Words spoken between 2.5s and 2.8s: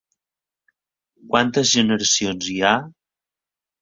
hi ha?